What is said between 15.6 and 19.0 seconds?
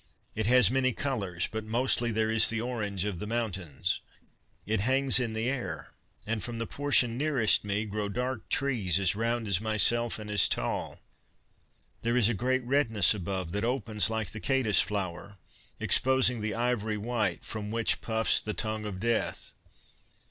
exposing the ivory white from which puffs the Tongue of